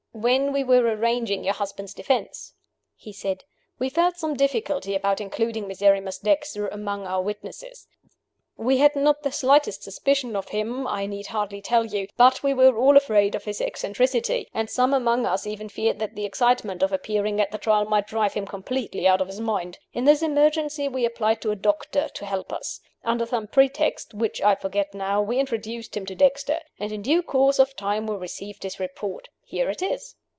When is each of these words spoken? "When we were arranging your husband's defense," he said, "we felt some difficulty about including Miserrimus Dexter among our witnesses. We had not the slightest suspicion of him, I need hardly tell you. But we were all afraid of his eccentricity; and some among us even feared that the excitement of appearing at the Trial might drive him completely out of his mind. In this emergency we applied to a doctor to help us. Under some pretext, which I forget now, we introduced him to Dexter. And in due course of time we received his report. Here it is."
"When 0.13 0.51
we 0.51 0.61
were 0.65 0.83
arranging 0.83 1.45
your 1.45 1.53
husband's 1.53 1.93
defense," 1.93 2.53
he 2.97 3.13
said, 3.13 3.45
"we 3.79 3.89
felt 3.89 4.17
some 4.17 4.35
difficulty 4.35 4.93
about 4.93 5.21
including 5.21 5.67
Miserrimus 5.69 6.19
Dexter 6.19 6.67
among 6.67 7.07
our 7.07 7.21
witnesses. 7.21 7.87
We 8.57 8.77
had 8.77 8.93
not 8.95 9.23
the 9.23 9.31
slightest 9.31 9.81
suspicion 9.81 10.35
of 10.35 10.49
him, 10.49 10.85
I 10.85 11.05
need 11.07 11.27
hardly 11.27 11.61
tell 11.61 11.85
you. 11.85 12.07
But 12.17 12.43
we 12.43 12.53
were 12.53 12.77
all 12.77 12.97
afraid 12.97 13.33
of 13.35 13.45
his 13.45 13.61
eccentricity; 13.61 14.49
and 14.53 14.69
some 14.69 14.93
among 14.93 15.25
us 15.25 15.47
even 15.47 15.69
feared 15.69 15.97
that 15.99 16.13
the 16.15 16.25
excitement 16.25 16.83
of 16.83 16.91
appearing 16.91 17.39
at 17.39 17.51
the 17.51 17.57
Trial 17.57 17.85
might 17.85 18.05
drive 18.05 18.33
him 18.33 18.45
completely 18.45 19.07
out 19.07 19.21
of 19.21 19.27
his 19.27 19.39
mind. 19.39 19.79
In 19.93 20.03
this 20.03 20.21
emergency 20.21 20.89
we 20.89 21.05
applied 21.05 21.41
to 21.41 21.51
a 21.51 21.55
doctor 21.55 22.09
to 22.09 22.25
help 22.25 22.51
us. 22.53 22.81
Under 23.03 23.25
some 23.25 23.47
pretext, 23.47 24.13
which 24.13 24.41
I 24.43 24.53
forget 24.55 24.93
now, 24.93 25.21
we 25.23 25.39
introduced 25.39 25.95
him 25.97 26.05
to 26.07 26.15
Dexter. 26.15 26.59
And 26.77 26.91
in 26.91 27.01
due 27.01 27.23
course 27.23 27.57
of 27.59 27.75
time 27.75 28.05
we 28.05 28.15
received 28.17 28.61
his 28.61 28.79
report. 28.79 29.29
Here 29.43 29.69
it 29.69 29.81
is." 29.81 30.15